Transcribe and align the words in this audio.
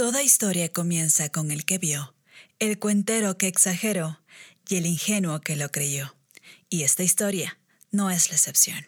Toda 0.00 0.22
historia 0.22 0.72
comienza 0.72 1.28
con 1.28 1.50
el 1.50 1.66
que 1.66 1.76
vio, 1.76 2.14
el 2.58 2.78
cuentero 2.78 3.36
que 3.36 3.48
exageró 3.48 4.18
y 4.66 4.76
el 4.76 4.86
ingenuo 4.86 5.42
que 5.42 5.56
lo 5.56 5.70
creyó. 5.70 6.16
Y 6.70 6.84
esta 6.84 7.02
historia 7.02 7.58
no 7.90 8.10
es 8.10 8.30
la 8.30 8.36
excepción. 8.36 8.82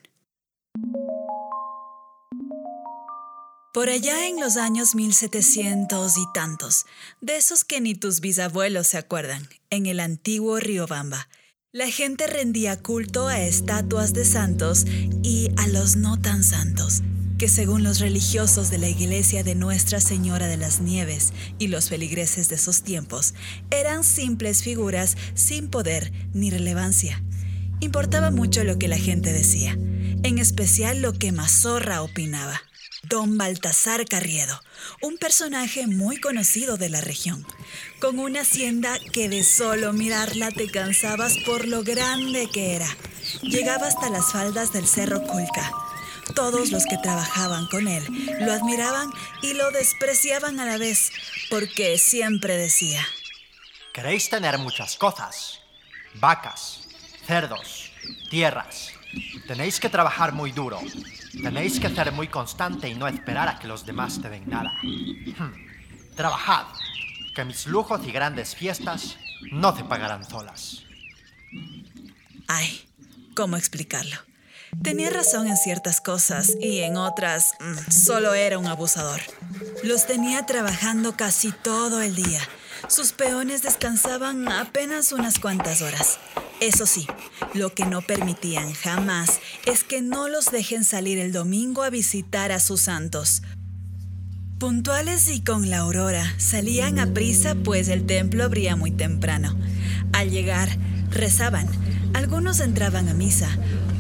Por 3.74 3.90
allá 3.90 4.26
en 4.26 4.40
los 4.40 4.56
años 4.56 4.94
1700 4.94 6.16
y 6.16 6.24
tantos, 6.32 6.86
de 7.20 7.36
esos 7.36 7.64
que 7.64 7.82
ni 7.82 7.94
tus 7.94 8.20
bisabuelos 8.20 8.86
se 8.86 8.96
acuerdan, 8.96 9.46
en 9.68 9.84
el 9.84 10.00
antiguo 10.00 10.60
Riobamba, 10.60 11.28
la 11.72 11.90
gente 11.90 12.26
rendía 12.26 12.82
culto 12.82 13.28
a 13.28 13.38
estatuas 13.38 14.14
de 14.14 14.24
santos 14.24 14.86
y 15.22 15.50
a 15.58 15.68
los 15.68 15.94
no 15.94 16.18
tan 16.18 16.42
santos, 16.42 17.02
que 17.42 17.48
según 17.48 17.82
los 17.82 17.98
religiosos 17.98 18.70
de 18.70 18.78
la 18.78 18.88
iglesia 18.88 19.42
de 19.42 19.56
Nuestra 19.56 19.98
Señora 19.98 20.46
de 20.46 20.56
las 20.56 20.80
Nieves 20.80 21.32
y 21.58 21.66
los 21.66 21.88
feligreses 21.88 22.48
de 22.48 22.54
esos 22.54 22.82
tiempos, 22.82 23.34
eran 23.72 24.04
simples 24.04 24.62
figuras 24.62 25.16
sin 25.34 25.66
poder 25.66 26.12
ni 26.34 26.50
relevancia. 26.50 27.20
Importaba 27.80 28.30
mucho 28.30 28.62
lo 28.62 28.78
que 28.78 28.86
la 28.86 28.96
gente 28.96 29.32
decía, 29.32 29.72
en 29.72 30.38
especial 30.38 31.02
lo 31.02 31.14
que 31.14 31.32
Mazorra 31.32 32.02
opinaba. 32.02 32.62
Don 33.02 33.36
Baltasar 33.36 34.06
Carriedo, 34.06 34.62
un 35.00 35.18
personaje 35.18 35.88
muy 35.88 36.18
conocido 36.18 36.76
de 36.76 36.90
la 36.90 37.00
región, 37.00 37.44
con 38.00 38.20
una 38.20 38.42
hacienda 38.42 38.96
que 39.12 39.28
de 39.28 39.42
solo 39.42 39.92
mirarla 39.92 40.52
te 40.52 40.70
cansabas 40.70 41.34
por 41.44 41.66
lo 41.66 41.82
grande 41.82 42.48
que 42.52 42.76
era. 42.76 42.96
Llegaba 43.42 43.88
hasta 43.88 44.10
las 44.10 44.30
faldas 44.30 44.72
del 44.72 44.86
Cerro 44.86 45.24
Culca. 45.24 45.72
Todos 46.34 46.70
los 46.70 46.86
que 46.86 46.98
trabajaban 46.98 47.66
con 47.66 47.88
él 47.88 48.04
lo 48.40 48.52
admiraban 48.52 49.10
y 49.42 49.54
lo 49.54 49.70
despreciaban 49.70 50.60
a 50.60 50.64
la 50.64 50.78
vez, 50.78 51.10
porque 51.50 51.98
siempre 51.98 52.56
decía, 52.56 53.04
Queréis 53.92 54.30
tener 54.30 54.58
muchas 54.58 54.96
cosas, 54.96 55.60
vacas, 56.14 56.88
cerdos, 57.26 57.92
tierras. 58.30 58.92
Tenéis 59.46 59.78
que 59.78 59.90
trabajar 59.90 60.32
muy 60.32 60.52
duro, 60.52 60.80
Tenéis 61.32 61.80
que 61.80 61.88
ser 61.88 62.12
muy 62.12 62.28
constante 62.28 62.88
y 62.88 62.94
no 62.94 63.08
esperar 63.08 63.48
a 63.48 63.58
que 63.58 63.66
los 63.66 63.86
demás 63.86 64.20
te 64.20 64.28
den 64.28 64.48
nada. 64.48 64.70
Hmm. 64.82 66.14
Trabajad, 66.14 66.66
que 67.34 67.44
mis 67.44 67.66
lujos 67.66 68.06
y 68.06 68.12
grandes 68.12 68.54
fiestas 68.54 69.16
no 69.50 69.72
te 69.72 69.82
pagarán 69.82 70.28
solas. 70.28 70.82
Ay, 72.48 72.86
¿cómo 73.34 73.56
explicarlo? 73.56 74.16
Tenía 74.82 75.10
razón 75.10 75.46
en 75.46 75.56
ciertas 75.56 76.00
cosas 76.00 76.56
y 76.60 76.80
en 76.80 76.96
otras 76.96 77.54
mm, 77.60 77.90
solo 77.90 78.34
era 78.34 78.58
un 78.58 78.66
abusador. 78.66 79.20
Los 79.84 80.06
tenía 80.06 80.44
trabajando 80.44 81.16
casi 81.16 81.52
todo 81.52 82.02
el 82.02 82.16
día. 82.16 82.40
Sus 82.88 83.12
peones 83.12 83.62
descansaban 83.62 84.50
apenas 84.50 85.12
unas 85.12 85.38
cuantas 85.38 85.82
horas. 85.82 86.18
Eso 86.60 86.86
sí, 86.86 87.06
lo 87.54 87.74
que 87.74 87.86
no 87.86 88.02
permitían 88.02 88.72
jamás 88.72 89.40
es 89.66 89.84
que 89.84 90.02
no 90.02 90.28
los 90.28 90.46
dejen 90.50 90.84
salir 90.84 91.18
el 91.18 91.32
domingo 91.32 91.84
a 91.84 91.90
visitar 91.90 92.50
a 92.50 92.58
sus 92.58 92.82
santos. 92.82 93.42
Puntuales 94.58 95.28
y 95.28 95.42
con 95.42 95.70
la 95.70 95.78
aurora, 95.78 96.34
salían 96.38 96.98
a 96.98 97.12
prisa 97.12 97.54
pues 97.54 97.88
el 97.88 98.06
templo 98.06 98.44
abría 98.44 98.76
muy 98.76 98.90
temprano. 98.90 99.56
Al 100.12 100.30
llegar, 100.30 100.68
rezaban. 101.10 101.68
Algunos 102.14 102.60
entraban 102.60 103.08
a 103.08 103.14
misa, 103.14 103.48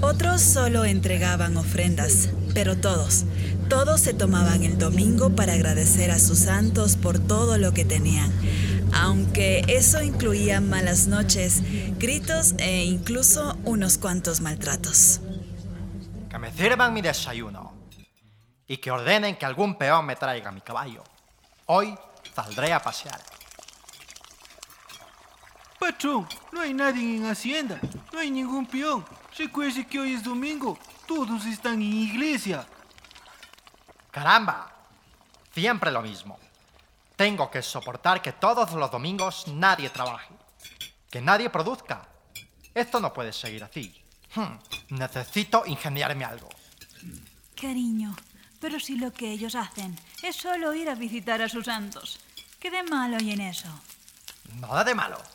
otros 0.00 0.40
solo 0.40 0.84
entregaban 0.84 1.56
ofrendas, 1.56 2.30
pero 2.54 2.76
todos, 2.76 3.24
todos 3.68 4.00
se 4.00 4.14
tomaban 4.14 4.64
el 4.64 4.78
domingo 4.78 5.30
para 5.30 5.54
agradecer 5.54 6.10
a 6.10 6.18
sus 6.18 6.38
santos 6.38 6.96
por 6.96 7.18
todo 7.18 7.58
lo 7.58 7.72
que 7.72 7.84
tenían 7.84 8.30
aunque 8.92 9.64
eso 9.68 10.02
incluía 10.02 10.60
malas 10.60 11.06
noches, 11.06 11.62
gritos 11.98 12.54
e 12.58 12.84
incluso 12.84 13.56
unos 13.64 13.98
cuantos 13.98 14.40
maltratos. 14.40 15.20
Que 16.28 16.38
me 16.38 16.52
sirvan 16.52 16.92
mi 16.92 17.02
desayuno 17.02 17.72
y 18.66 18.76
que 18.76 18.90
ordenen 18.90 19.36
que 19.36 19.46
algún 19.46 19.76
peón 19.76 20.06
me 20.06 20.16
traiga 20.16 20.50
mi 20.50 20.60
caballo. 20.60 21.02
Hoy 21.66 21.96
saldré 22.34 22.72
a 22.72 22.82
pasear. 22.82 23.20
Patrón, 25.82 26.28
no 26.52 26.60
hay 26.60 26.72
nadie 26.72 27.16
en 27.16 27.26
Hacienda, 27.26 27.80
no 28.12 28.20
hay 28.20 28.30
ningún 28.30 28.66
peón. 28.66 29.04
Recuerde 29.36 29.84
que 29.84 29.98
hoy 29.98 30.14
es 30.14 30.22
domingo, 30.22 30.78
todos 31.08 31.44
están 31.44 31.82
en 31.82 31.92
iglesia. 31.92 32.64
Caramba, 34.12 34.72
siempre 35.52 35.90
lo 35.90 36.00
mismo. 36.00 36.38
Tengo 37.16 37.50
que 37.50 37.62
soportar 37.62 38.22
que 38.22 38.30
todos 38.30 38.70
los 38.74 38.92
domingos 38.92 39.48
nadie 39.48 39.90
trabaje, 39.90 40.32
que 41.10 41.20
nadie 41.20 41.50
produzca. 41.50 42.06
Esto 42.72 43.00
no 43.00 43.12
puede 43.12 43.32
seguir 43.32 43.64
así. 43.64 43.92
Hmm, 44.36 44.58
necesito 44.90 45.64
ingeniarme 45.66 46.24
algo. 46.24 46.48
Cariño, 47.60 48.14
pero 48.60 48.78
si 48.78 48.94
lo 48.94 49.12
que 49.12 49.32
ellos 49.32 49.56
hacen 49.56 49.98
es 50.22 50.36
solo 50.36 50.74
ir 50.74 50.88
a 50.88 50.94
visitar 50.94 51.42
a 51.42 51.48
sus 51.48 51.64
santos, 51.64 52.20
¿qué 52.60 52.70
de 52.70 52.84
malo 52.84 53.16
hay 53.16 53.32
en 53.32 53.40
eso? 53.40 53.68
Nada 54.60 54.84
de 54.84 54.94
malo. 54.94 55.31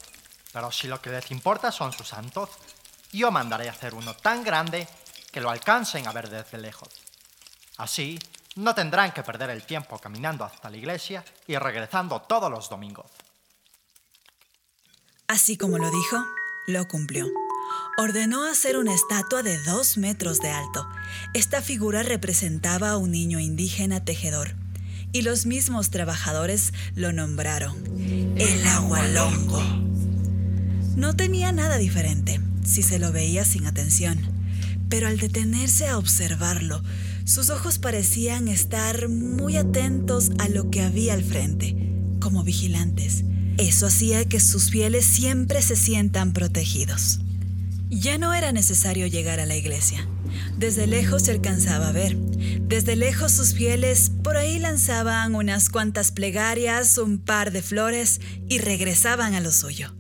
Pero 0.58 0.72
si 0.72 0.88
lo 0.88 1.00
que 1.00 1.12
les 1.12 1.30
importa 1.30 1.72
son 1.72 1.94
sus 1.94 2.08
santos, 2.08 2.50
yo 3.12 3.30
mandaré 3.30 3.70
hacer 3.70 3.94
uno 3.94 4.16
tan 4.16 4.44
grande 4.44 4.88
que 5.32 5.40
lo 5.40 5.52
alcancen 5.52 6.08
a 6.08 6.12
ver 6.12 6.32
desde 6.32 6.58
lejos. 6.58 6.90
Así 7.78 8.18
no 8.56 8.74
tendrán 8.74 9.12
que 9.12 9.22
perder 9.22 9.52
el 9.52 9.62
tiempo 9.62 10.00
caminando 10.00 10.44
hasta 10.44 10.72
la 10.72 10.78
iglesia 10.78 11.24
y 11.46 11.56
regresando 11.58 12.24
todos 12.24 12.50
los 12.50 12.72
domingos. 12.72 13.06
Así 15.28 15.58
como 15.58 15.78
lo 15.78 15.92
dijo, 15.92 16.18
lo 16.66 16.88
cumplió. 16.88 17.28
Ordenó 18.00 18.44
hacer 18.44 18.78
una 18.78 18.96
estatua 18.96 19.44
de 19.44 19.62
dos 19.62 20.00
metros 20.00 20.40
de 20.40 20.50
alto. 20.50 20.88
Esta 21.36 21.62
figura 21.62 22.02
representaba 22.02 22.90
a 22.90 22.98
un 22.98 23.12
niño 23.12 23.40
indígena 23.40 24.04
tejedor. 24.04 24.56
Y 25.12 25.22
los 25.22 25.46
mismos 25.46 25.92
trabajadores 25.92 26.74
lo 26.96 27.14
nombraron 27.14 27.78
el 28.40 28.66
agualongo. 28.66 29.87
No 30.98 31.16
tenía 31.16 31.52
nada 31.52 31.78
diferente, 31.78 32.42
si 32.66 32.82
se 32.82 32.98
lo 32.98 33.12
veía 33.12 33.46
sin 33.46 33.68
atención. 33.68 34.18
Pero 34.90 35.08
al 35.08 35.20
detenerse 35.20 35.86
a 35.86 36.00
observarlo, 36.00 36.82
sus 37.24 37.52
ojos 37.52 37.78
parecían 37.78 38.48
estar 38.48 39.08
muy 39.08 39.58
atentos 39.58 40.32
a 40.40 40.50
lo 40.50 40.72
que 40.72 40.82
había 40.82 41.14
al 41.14 41.24
frente, 41.24 41.76
como 42.20 42.44
vigilantes. 42.44 43.26
Eso 43.60 43.86
hacía 43.86 44.26
que 44.26 44.40
sus 44.40 44.72
fieles 44.72 45.06
siempre 45.06 45.62
se 45.62 45.76
sientan 45.76 46.34
protegidos. 46.34 47.20
Ya 47.92 48.18
no 48.18 48.34
era 48.34 48.52
necesario 48.52 49.06
llegar 49.06 49.40
a 49.40 49.46
la 49.46 49.56
iglesia. 49.56 50.10
Desde 50.58 50.88
lejos 50.88 51.26
se 51.26 51.32
alcanzaba 51.32 51.90
a 51.90 51.92
ver. 51.92 52.18
Desde 52.18 52.96
lejos 52.96 53.32
sus 53.32 53.54
fieles 53.54 54.12
por 54.24 54.36
ahí 54.36 54.58
lanzaban 54.58 55.36
unas 55.36 55.70
cuantas 55.70 56.12
plegarias, 56.12 56.98
un 56.98 57.20
par 57.20 57.52
de 57.52 57.62
flores 57.62 58.20
y 58.50 58.58
regresaban 58.58 59.36
a 59.36 59.42
lo 59.42 59.52
suyo. 59.52 59.94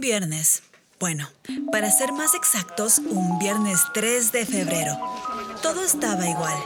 Viernes, 0.00 0.62
bueno, 0.98 1.28
para 1.70 1.90
ser 1.90 2.12
más 2.12 2.34
exactos, 2.34 3.00
un 3.00 3.38
viernes 3.38 3.80
3 3.92 4.32
de 4.32 4.46
febrero. 4.46 4.98
Todo 5.62 5.84
estaba 5.84 6.26
igual. 6.26 6.56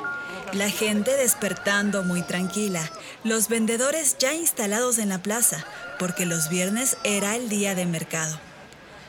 La 0.53 0.71
gente 0.71 1.17
despertando 1.17 2.05
muy 2.05 2.23
tranquila, 2.23 2.89
los 3.25 3.49
vendedores 3.49 4.19
ya 4.21 4.34
instalados 4.34 4.99
en 4.99 5.09
la 5.09 5.19
plaza, 5.19 5.65
porque 5.99 6.27
los 6.27 6.49
viernes 6.49 6.97
era 7.03 7.34
el 7.34 7.49
día 7.49 7.75
de 7.75 7.87
mercado. 7.87 8.39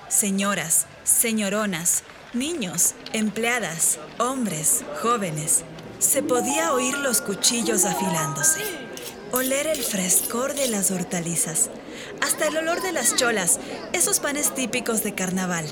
Señoras, 0.07 0.87
señoronas, 1.03 2.01
niños, 2.33 2.95
empleadas, 3.13 3.99
hombres, 4.17 4.83
jóvenes. 5.03 5.63
Se 5.99 6.23
podía 6.23 6.73
oír 6.73 6.97
los 6.97 7.21
cuchillos 7.21 7.85
afilándose, 7.85 8.63
oler 9.35 9.67
el 9.67 9.83
frescor 9.83 10.55
de 10.55 10.69
las 10.69 10.91
hortalizas, 10.91 11.69
hasta 12.21 12.47
el 12.47 12.55
olor 12.55 12.81
de 12.81 12.93
las 12.93 13.17
cholas, 13.17 13.59
esos 13.91 14.21
panes 14.21 14.55
típicos 14.55 15.03
de 15.03 15.13
carnaval. 15.13 15.65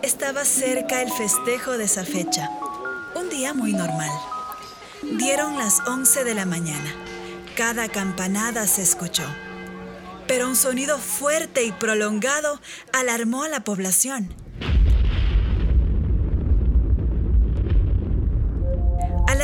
Estaba 0.00 0.44
cerca 0.44 1.02
el 1.02 1.10
festejo 1.10 1.76
de 1.76 1.84
esa 1.84 2.04
fecha, 2.04 2.48
un 3.16 3.28
día 3.28 3.52
muy 3.52 3.72
normal. 3.72 4.10
Dieron 5.18 5.58
las 5.58 5.80
11 5.88 6.22
de 6.22 6.34
la 6.34 6.46
mañana. 6.46 6.94
Cada 7.56 7.88
campanada 7.88 8.68
se 8.68 8.82
escuchó. 8.82 9.24
Pero 10.28 10.46
un 10.46 10.54
sonido 10.54 10.98
fuerte 10.98 11.64
y 11.64 11.72
prolongado 11.72 12.60
alarmó 12.92 13.42
a 13.42 13.48
la 13.48 13.64
población. 13.64 14.32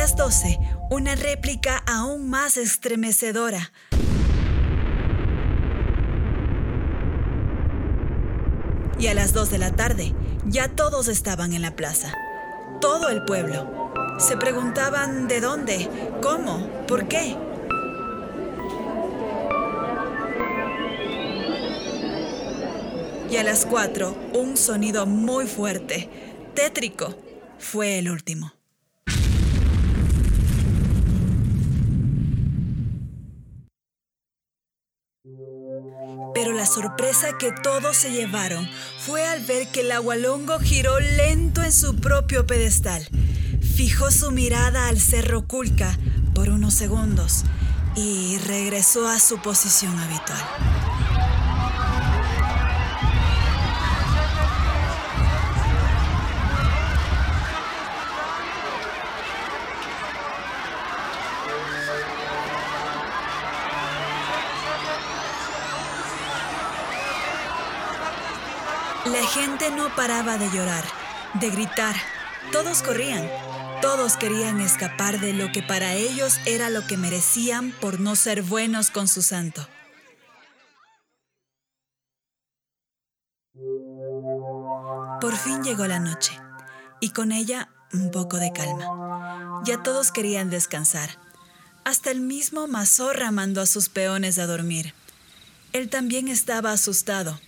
1912, 0.07 0.59
una 0.89 1.15
réplica 1.15 1.83
aún 1.85 2.29
más 2.29 2.55
estremecedora. 2.55 3.73
Y 8.97 9.07
a 9.07 9.13
las 9.13 9.33
2 9.33 9.49
de 9.49 9.57
la 9.57 9.71
tarde, 9.71 10.15
ya 10.45 10.69
todos 10.69 11.09
estaban 11.09 11.51
en 11.51 11.61
la 11.61 11.75
plaza. 11.75 12.13
Todo 12.79 13.09
el 13.09 13.25
pueblo. 13.25 13.91
Se 14.17 14.37
preguntaban 14.37 15.27
de 15.27 15.41
dónde, 15.41 15.89
cómo, 16.21 16.69
por 16.87 17.09
qué. 17.09 17.35
Y 23.29 23.35
a 23.35 23.43
las 23.43 23.65
4, 23.65 24.31
un 24.35 24.55
sonido 24.55 25.05
muy 25.05 25.47
fuerte, 25.47 26.09
tétrico, 26.55 27.13
fue 27.59 27.99
el 27.99 28.09
último. 28.09 28.56
Pero 36.33 36.53
la 36.53 36.65
sorpresa 36.65 37.37
que 37.37 37.51
todos 37.51 37.97
se 37.97 38.11
llevaron 38.11 38.67
fue 38.99 39.25
al 39.25 39.43
ver 39.43 39.67
que 39.67 39.81
el 39.81 39.91
agualongo 39.91 40.59
giró 40.59 40.99
lento 40.99 41.63
en 41.63 41.71
su 41.71 41.95
propio 41.95 42.45
pedestal. 42.45 43.07
Fijó 43.75 44.11
su 44.11 44.31
mirada 44.31 44.87
al 44.87 44.99
cerro 44.99 45.47
Culca 45.47 45.97
por 46.33 46.49
unos 46.49 46.73
segundos 46.73 47.43
y 47.95 48.37
regresó 48.45 49.07
a 49.07 49.19
su 49.19 49.41
posición 49.41 49.97
habitual. 49.97 50.76
La 69.11 69.25
gente 69.25 69.71
no 69.71 69.95
paraba 69.95 70.37
de 70.37 70.49
llorar, 70.49 70.83
de 71.35 71.49
gritar. 71.49 71.95
Todos 72.51 72.81
corrían. 72.81 73.29
Todos 73.81 74.17
querían 74.17 74.59
escapar 74.59 75.21
de 75.21 75.31
lo 75.31 75.49
que 75.53 75.63
para 75.63 75.93
ellos 75.93 76.39
era 76.45 76.69
lo 76.69 76.85
que 76.85 76.97
merecían 76.97 77.71
por 77.79 78.01
no 78.01 78.17
ser 78.17 78.41
buenos 78.41 78.91
con 78.91 79.07
su 79.07 79.21
santo. 79.21 79.65
Por 85.21 85.37
fin 85.37 85.63
llegó 85.63 85.87
la 85.87 85.99
noche 85.99 86.37
y 86.99 87.11
con 87.11 87.31
ella 87.31 87.69
un 87.93 88.11
poco 88.11 88.37
de 88.37 88.51
calma. 88.51 89.61
Ya 89.63 89.83
todos 89.83 90.11
querían 90.11 90.49
descansar. 90.49 91.17
Hasta 91.85 92.11
el 92.11 92.19
mismo 92.19 92.67
Mazorra 92.67 93.31
mandó 93.31 93.61
a 93.61 93.67
sus 93.67 93.87
peones 93.87 94.37
a 94.37 94.47
dormir. 94.47 94.93
Él 95.71 95.89
también 95.89 96.27
estaba 96.27 96.73
asustado 96.73 97.39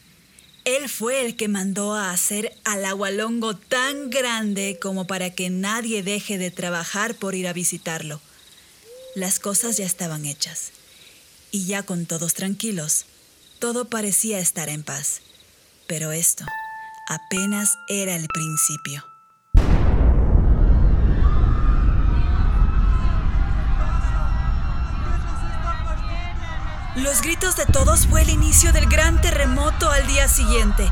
él 0.65 0.89
fue 0.89 1.25
el 1.25 1.35
que 1.35 1.47
mandó 1.47 1.93
a 1.93 2.11
hacer 2.11 2.55
al 2.63 2.85
agualongo 2.85 3.55
tan 3.55 4.09
grande 4.09 4.77
como 4.81 5.07
para 5.07 5.31
que 5.31 5.49
nadie 5.49 6.03
deje 6.03 6.37
de 6.37 6.51
trabajar 6.51 7.15
por 7.15 7.35
ir 7.35 7.47
a 7.47 7.53
visitarlo. 7.53 8.21
Las 9.15 9.39
cosas 9.39 9.77
ya 9.77 9.85
estaban 9.85 10.25
hechas. 10.25 10.71
Y 11.51 11.65
ya 11.65 11.83
con 11.83 12.05
todos 12.05 12.35
tranquilos, 12.35 13.05
todo 13.57 13.85
parecía 13.85 14.39
estar 14.39 14.69
en 14.69 14.83
paz. 14.83 15.21
Pero 15.87 16.11
esto 16.11 16.45
apenas 17.09 17.79
era 17.87 18.15
el 18.15 18.27
principio. 18.27 19.08
Los 27.01 27.21
gritos 27.21 27.55
de 27.55 27.65
todos 27.65 28.07
fue 28.07 28.23
el 28.23 28.29
inicio 28.29 28.73
del 28.73 28.85
gran 28.85 29.21
terremoto 29.21 29.89
al 29.89 30.05
día 30.07 30.27
siguiente. 30.27 30.91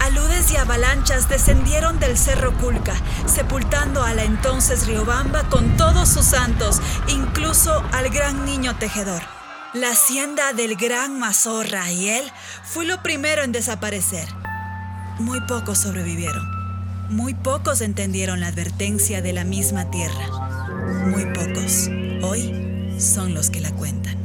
Aludes 0.00 0.50
y 0.50 0.56
avalanchas 0.56 1.28
descendieron 1.28 2.00
del 2.00 2.18
cerro 2.18 2.52
Culca, 2.58 2.94
sepultando 3.26 4.02
a 4.02 4.12
la 4.12 4.24
entonces 4.24 4.88
Riobamba 4.88 5.44
con 5.44 5.76
todos 5.76 6.08
sus 6.08 6.24
santos, 6.24 6.80
incluso 7.06 7.80
al 7.92 8.10
gran 8.10 8.44
niño 8.44 8.76
tejedor. 8.76 9.22
La 9.72 9.90
hacienda 9.90 10.52
del 10.52 10.74
gran 10.74 11.20
Mazorra 11.20 11.92
y 11.92 12.08
él 12.08 12.24
fue 12.64 12.84
lo 12.84 13.00
primero 13.04 13.44
en 13.44 13.52
desaparecer. 13.52 14.26
Muy 15.20 15.40
pocos 15.42 15.78
sobrevivieron. 15.78 16.42
Muy 17.08 17.34
pocos 17.34 17.82
entendieron 17.82 18.40
la 18.40 18.48
advertencia 18.48 19.22
de 19.22 19.32
la 19.32 19.44
misma 19.44 19.92
tierra. 19.92 20.26
Muy 21.06 21.24
pocos 21.26 21.88
hoy 22.22 22.96
son 22.98 23.32
los 23.32 23.50
que 23.50 23.60
la 23.60 23.70
cuentan. 23.70 24.16